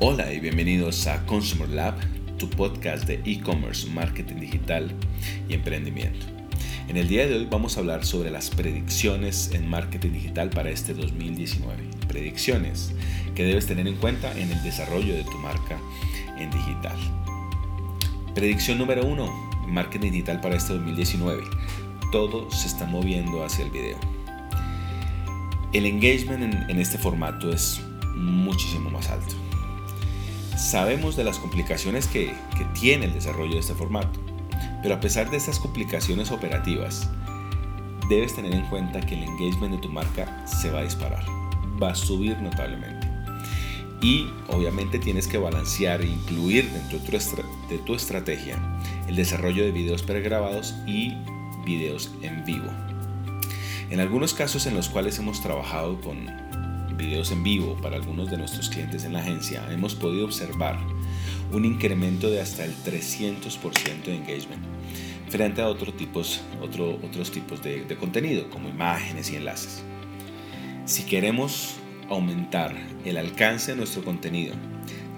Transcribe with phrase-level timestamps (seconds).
[0.00, 1.96] Hola y bienvenidos a Consumer Lab,
[2.38, 4.92] tu podcast de e-commerce, marketing digital
[5.48, 6.24] y emprendimiento.
[6.86, 10.70] En el día de hoy vamos a hablar sobre las predicciones en marketing digital para
[10.70, 11.82] este 2019.
[12.06, 12.92] Predicciones
[13.34, 15.80] que debes tener en cuenta en el desarrollo de tu marca
[16.38, 16.96] en digital.
[18.36, 21.42] Predicción número uno, marketing digital para este 2019.
[22.12, 23.98] Todo se está moviendo hacia el video.
[25.72, 27.80] El engagement en, este formato es
[28.14, 29.47] muchísimo más alto.
[30.58, 34.18] Sabemos de las complicaciones que, que tiene el desarrollo de este formato,
[34.82, 37.08] pero a pesar de estas complicaciones operativas,
[38.08, 41.24] debes tener en cuenta que el engagement de tu marca se va a disparar,
[41.80, 43.06] va a subir notablemente.
[44.02, 46.98] Y obviamente tienes que balancear e incluir dentro
[47.68, 48.58] de tu estrategia
[49.06, 51.14] el desarrollo de videos pregrabados y
[51.64, 52.68] videos en vivo.
[53.90, 56.47] En algunos casos en los cuales hemos trabajado con
[56.98, 60.76] videos en vivo para algunos de nuestros clientes en la agencia, hemos podido observar
[61.52, 64.62] un incremento de hasta el 300% de engagement
[65.30, 69.82] frente a otros tipos, otros tipos de, de contenido como imágenes y enlaces.
[70.84, 71.76] Si queremos
[72.08, 74.54] aumentar el alcance de nuestro contenido,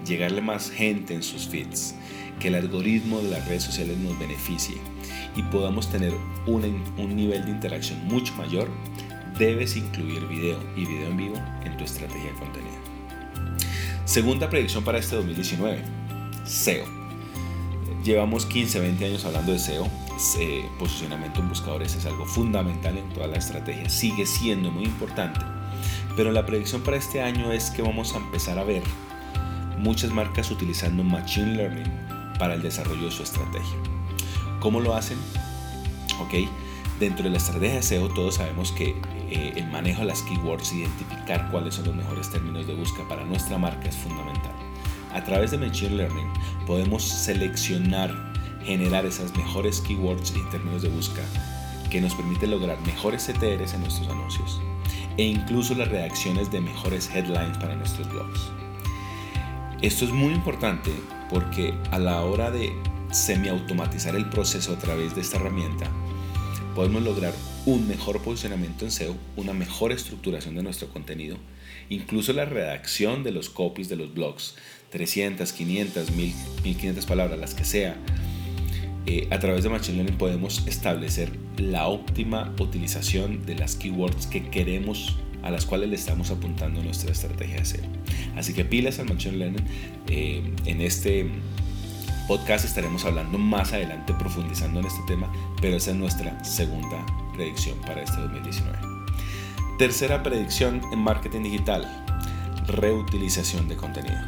[0.05, 1.95] llegarle más gente en sus feeds,
[2.39, 4.75] que el algoritmo de las redes sociales nos beneficie
[5.35, 6.13] y podamos tener
[6.47, 8.67] un nivel de interacción mucho mayor,
[9.41, 12.75] debes incluir video y video en vivo en tu estrategia de contenido.
[14.05, 15.83] Segunda predicción para este 2019,
[16.45, 16.85] SEO.
[18.03, 19.87] Llevamos 15, 20 años hablando de SEO.
[20.77, 25.39] posicionamiento en buscadores es algo fundamental en toda la estrategia, sigue siendo muy importante.
[26.15, 28.83] Pero la predicción para este año es que vamos a empezar a ver
[29.79, 31.91] muchas marcas utilizando Machine Learning
[32.37, 33.75] para el desarrollo de su estrategia.
[34.59, 35.17] ¿Cómo lo hacen?
[36.19, 36.47] Ok,
[36.99, 38.95] dentro de la estrategia de SEO todos sabemos que
[39.31, 43.23] eh, el manejo de las keywords, identificar cuáles son los mejores términos de búsqueda para
[43.23, 44.51] nuestra marca es fundamental.
[45.13, 46.27] A través de Machine Learning
[46.67, 48.13] podemos seleccionar,
[48.65, 51.25] generar esas mejores keywords y términos de búsqueda
[51.89, 54.61] que nos permite lograr mejores CTRs en nuestros anuncios
[55.17, 58.51] e incluso las redacciones de mejores headlines para nuestros blogs.
[59.81, 60.91] Esto es muy importante
[61.29, 62.71] porque a la hora de
[63.11, 65.89] semiautomatizar el proceso a través de esta herramienta,
[66.75, 67.33] podemos lograr
[67.65, 71.37] un mejor posicionamiento en SEO, una mejor estructuración de nuestro contenido,
[71.89, 74.55] incluso la redacción de los copies de los blogs,
[74.89, 76.33] 300, 500, 1000,
[76.63, 77.95] 1500 palabras, las que sea.
[79.05, 84.49] Eh, a través de Machine Learning podemos establecer la óptima utilización de las keywords que
[84.49, 87.85] queremos a las cuales le estamos apuntando nuestra estrategia de SEO.
[88.35, 89.65] Así que pilas al Machine Learning
[90.07, 91.27] eh, en este
[92.27, 97.77] podcast estaremos hablando más adelante profundizando en este tema, pero esa es nuestra segunda predicción
[97.79, 98.77] para este 2019.
[99.77, 102.05] Tercera predicción en marketing digital,
[102.67, 104.19] reutilización de contenido.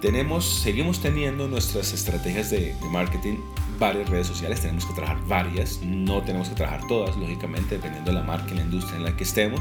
[0.00, 3.36] Tenemos, seguimos teniendo nuestras estrategias de, de marketing
[3.78, 8.18] varias redes sociales, tenemos que trabajar varias, no tenemos que trabajar todas, lógicamente, dependiendo de
[8.18, 9.60] la marca y la industria en la que estemos,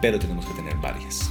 [0.00, 1.30] pero tenemos que tener varias.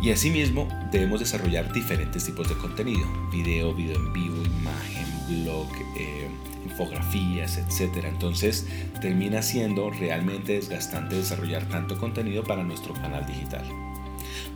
[0.00, 5.66] Y asimismo debemos desarrollar diferentes tipos de contenido, video, video en vivo, imagen, blog,
[5.98, 6.28] eh,
[6.64, 8.04] infografías, etc.
[8.04, 8.66] Entonces
[9.00, 13.64] termina siendo realmente desgastante desarrollar tanto contenido para nuestro canal digital.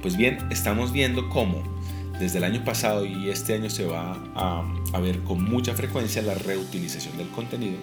[0.01, 1.61] Pues bien, estamos viendo cómo
[2.21, 6.23] desde el año pasado y este año se va a, a ver con mucha frecuencia
[6.23, 7.79] la reutilización del contenido,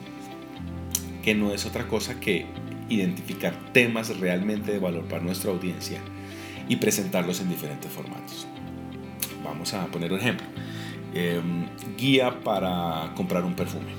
[1.24, 2.46] que no es otra cosa que
[2.88, 6.00] identificar temas realmente de valor para nuestra audiencia
[6.70, 8.48] y presentarlos en diferentes formatos.
[9.44, 10.48] Vamos a poner un ejemplo.
[11.14, 13.92] Em, guía para comprar un perfume.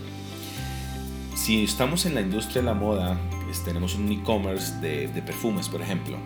[1.34, 3.18] Si estamos en la industria de la moda,
[3.64, 6.16] tenemos un e-commerce de, perfumes, por ejemplo,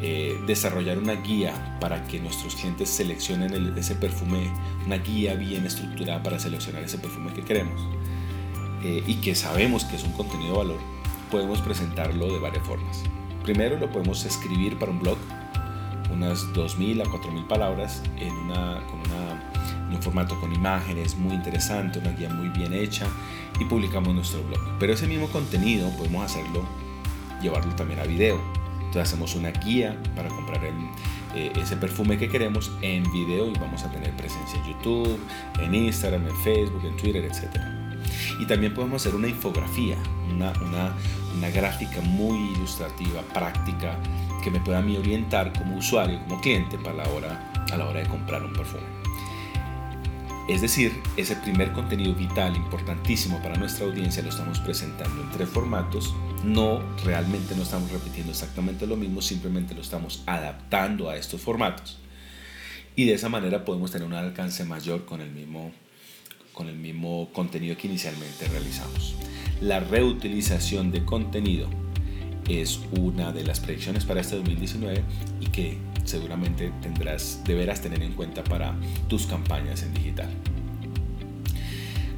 [0.00, 4.50] eh, desarrollar una guía para que nuestros clientes seleccionen ese perfume,
[4.86, 7.80] una guía bien estructurada para seleccionar ese perfume que queremos
[8.84, 10.80] eh, y que sabemos que es un contenido de valor,
[11.30, 13.02] podemos presentarlo de varias formas.
[13.42, 15.18] Primero lo podemos escribir para un blog,
[16.12, 18.98] unas 2.000 a 4.000 palabras en, una, con
[19.94, 23.06] un formato con imágenes muy interesante, una guía muy bien hecha
[23.58, 24.60] y publicamos nuestro blog.
[24.78, 26.64] Pero ese mismo contenido podemos hacerlo,
[27.42, 28.40] llevarlo también a video.
[28.78, 30.60] Entonces hacemos una guía para comprar
[31.34, 35.18] eh, ese perfume que queremos en video y vamos a tener presencia en YouTube,
[35.60, 37.60] en Instagram, en Facebook, en Twitter, etc.
[38.40, 39.96] Y también podemos hacer una infografía,
[40.32, 40.94] una, una,
[41.36, 43.98] una gráfica muy ilustrativa, práctica,
[44.42, 47.86] que me pueda a mí orientar como usuario, como cliente para la hora, a la
[47.86, 48.98] hora de comprar un perfume.
[50.48, 55.46] Es decir, ese primer contenido vital, importantísimo para nuestra audiencia, lo estamos presentando en tres
[55.46, 56.14] formatos.
[56.42, 61.98] No, realmente no estamos repitiendo exactamente lo mismo, simplemente lo estamos adaptando a estos formatos.
[62.96, 65.70] y de esa manera podemos tener un alcance mayor con el mismo,
[66.52, 69.14] con el mismo contenido que inicialmente realizamos.
[69.60, 71.68] La reutilización de contenido
[72.48, 75.02] es una de las predicciones para este 2019
[75.40, 78.74] y que seguramente tendrás, deberás tener en cuenta para
[79.08, 80.28] tus campañas en digital.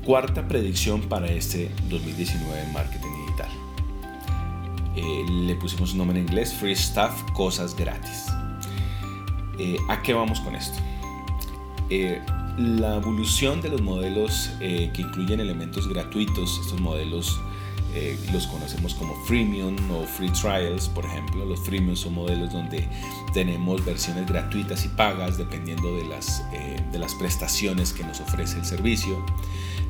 [0.05, 3.49] Cuarta predicción para este 2019 en marketing digital.
[4.97, 8.27] Eh, le pusimos un nombre en inglés, Free Stuff, cosas gratis.
[9.59, 10.79] Eh, ¿A qué vamos con esto?
[11.91, 12.21] Eh,
[12.57, 17.41] la evolución de los modelos que incluyen elementos gratuitos, estos modelos
[17.93, 21.45] eh, los conocemos como freemium o free trials, por ejemplo.
[21.45, 22.87] Los freemium son modelos donde
[23.33, 28.59] tenemos versiones gratuitas y pagas dependiendo de las, eh, de las prestaciones que nos ofrece
[28.59, 29.25] el servicio.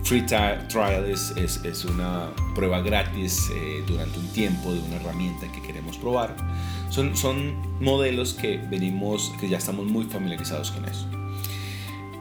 [0.03, 5.61] Free trial es, es, una prueba gratis eh, durante un tiempo de una herramienta que
[5.61, 6.35] queremos probar.
[6.89, 11.07] Son, son modelos que venimos, que ya estamos muy familiarizados con eso.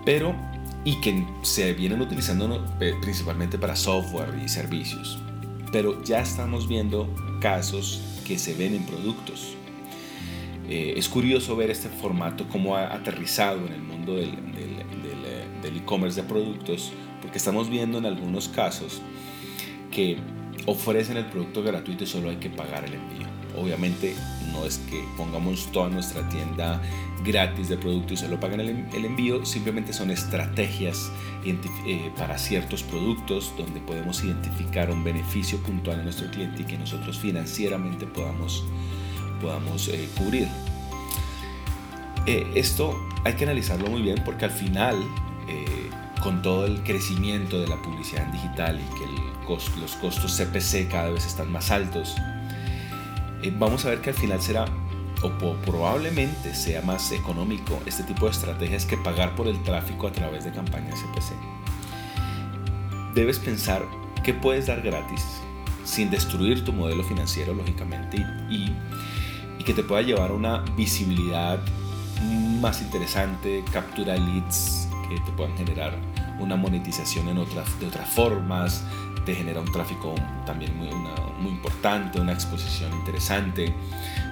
[0.03, 0.35] Pero
[0.83, 2.65] y que se vienen utilizando
[3.01, 5.19] principalmente para software y servicios
[5.71, 7.07] pero ya estamos viendo
[7.39, 9.55] casos que se ven en productos.
[10.69, 14.35] Eh, es curioso ver este formato cómo ha aterrizado en el mundo del
[15.75, 19.01] e-commerce de productos, porque estamos viendo en algunos casos
[19.91, 20.17] que
[20.65, 23.38] ofrecen el producto gratuito y solo hay que pagar el envío.
[23.59, 24.15] Obviamente
[24.53, 26.81] no es que pongamos toda nuestra tienda
[27.25, 31.11] gratis de producto y solo pagan el, envío, simplemente son estrategias
[31.43, 36.77] eh, para ciertos productos donde podemos identificar un beneficio puntual a nuestro cliente y que
[36.77, 38.63] nosotros financieramente podamos,
[39.41, 40.47] podamos eh, cubrir.
[42.25, 44.95] Eh, esto hay que analizarlo muy bien porque al final,
[46.23, 49.05] con todo el crecimiento de la publicidad en digital y que
[49.79, 52.15] los costos CPC cada vez están más altos,
[53.43, 54.65] eh, vamos a ver que al final será
[55.21, 60.11] o probablemente sea más económico este tipo de estrategias que pagar por el tráfico a
[60.11, 61.33] través de campañas CPC.
[63.15, 63.83] Debes pensar
[64.23, 65.41] qué puedes dar gratis
[65.83, 68.17] sin destruir tu modelo financiero, lógicamente,
[68.49, 68.71] y,
[69.65, 71.59] que te pueda llevar a una visibilidad
[72.59, 75.93] más interesante, captura leads que te puedan generar
[76.39, 78.83] una monetización en otras, de otras formas,
[79.25, 80.15] te genera un tráfico
[80.45, 80.89] también muy,
[81.39, 83.73] muy importante, una exposición interesante,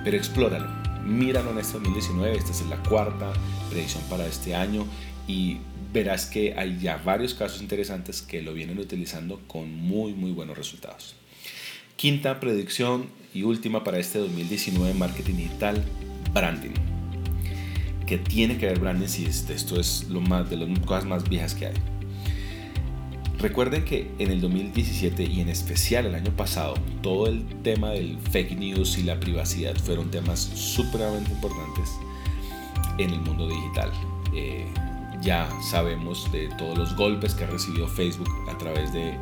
[0.04, 0.68] pero explóralo,
[1.04, 3.32] míralo en este 2019, esta es la cuarta
[3.70, 4.86] predicción para este año
[5.28, 5.58] y
[5.94, 10.58] verás que hay ya varios casos interesantes que lo vienen utilizando con muy muy buenos
[10.58, 11.16] resultados.
[11.96, 15.84] Quinta predicción y última para este 2019 marketing digital,
[16.34, 16.74] branding.
[18.06, 21.56] Que tiene que ver branding si esto es lo más de las cosas más viejas
[21.56, 21.97] que hay.
[23.40, 26.74] Recuerden que en el 2017 y en especial el año pasado,
[27.04, 31.92] todo el tema del fake news y la privacidad fueron temas supremamente importantes
[32.98, 33.92] en el mundo digital.
[34.34, 34.66] Eh,
[35.22, 39.20] ya sabemos de todos los golpes que ha recibido Facebook a través de,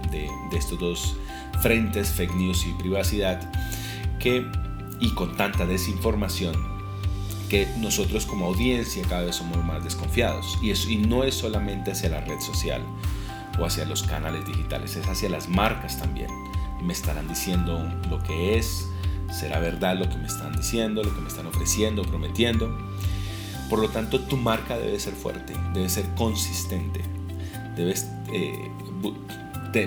[0.56, 1.18] estos dos
[1.62, 3.52] frentes, fake news y privacidad,
[4.20, 4.46] que,
[5.02, 6.56] y con tanta desinformación,
[7.50, 10.58] que nosotros como audiencia cada vez somos más desconfiados.
[10.64, 12.82] Y no es solamente hacia la red social
[13.60, 16.30] o hacia los canales digitales, es hacia las marcas también.
[16.82, 17.80] Me estarán diciendo
[18.10, 18.88] lo que es,
[19.32, 22.78] será verdad lo que me están diciendo, lo que me están ofreciendo, prometiendo.
[23.70, 27.02] Por lo tanto, tu marca debe ser fuerte, debe ser consistente,
[27.76, 28.72] debes eh,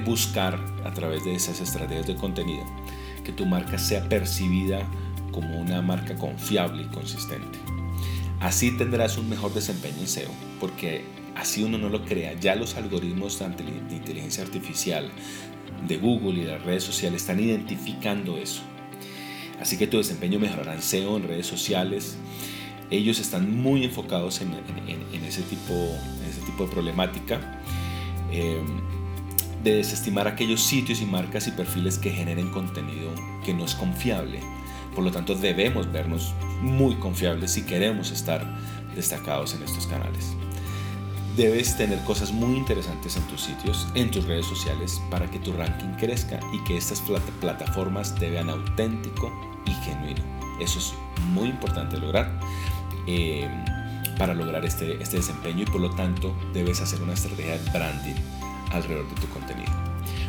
[0.05, 2.65] buscar a través de esas estrategias de contenido
[3.25, 4.81] que tu marca sea percibida
[5.33, 7.59] como una marca confiable y consistente.
[8.41, 11.05] Así tendrás un mejor desempeño en SEO, porque
[11.39, 15.09] así uno no lo crea, ya los algoritmos de inteligencia artificial
[15.87, 18.63] de Google y las redes sociales están identificando eso.
[19.61, 22.17] Así que tu desempeño mejorará en SEO, en redes sociales.
[22.91, 24.53] Ellos están muy enfocados en,
[25.27, 27.61] ese, tipo, de problemática.
[28.33, 28.61] Eh,
[29.63, 33.11] de desestimar aquellos sitios y marcas y perfiles que generen contenido
[33.45, 34.41] que no es confiable.
[34.95, 38.45] Por lo tanto, debemos vernos muy confiables si queremos estar
[38.95, 40.37] destacados en estos canales
[41.39, 45.53] debes tener cosas muy interesantes en tus sitios, en tus redes sociales, para que tu
[45.53, 47.01] ranking crezca y que estas
[47.41, 49.33] plataformas te vean auténtico
[49.65, 50.21] y genuino.
[50.61, 50.93] Eso es
[51.31, 52.41] muy importante lograr
[53.07, 53.49] eh,
[54.19, 58.21] para lograr este, este desempeño y por lo tanto debes hacer una estrategia de branding
[58.73, 59.71] alrededor de tu contenido.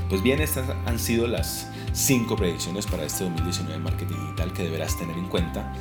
[0.09, 4.63] Pues bien, estas han sido las cinco predicciones para este 2019 de marketing digital que
[4.63, 5.73] deberás tener en cuenta.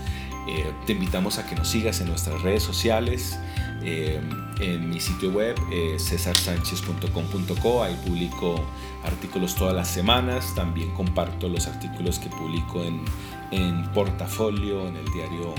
[0.49, 3.39] Eh, te invitamos a que nos sigas en nuestras redes sociales,
[3.83, 4.21] eh,
[4.61, 8.65] en mi sitio web eh, cesarsanchez.com.co, ahí publico
[9.05, 13.05] artículos todas las semanas, también comparto los artículos que publico en,
[13.51, 15.55] en Portafolio, en el diario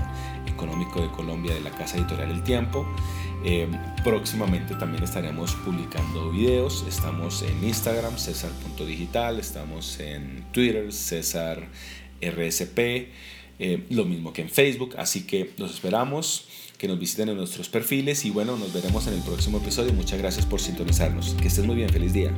[0.46, 2.86] económico de Colombia de la Casa Editorial El Tiempo.
[3.46, 3.70] Eh,
[4.04, 6.86] próximamente también estaremos publicando videos.
[6.88, 11.70] Estamos en Instagram, César.digital, estamos en Twitter, César
[12.22, 13.08] RSP,
[13.60, 14.96] eh, lo mismo que en Facebook.
[14.98, 16.46] Así que los esperamos,
[16.78, 19.94] que nos visiten en nuestros perfiles y bueno, nos veremos en el próximo episodio.
[19.94, 21.36] Muchas gracias por sintonizarnos.
[21.42, 22.34] Que estés muy bien, feliz día.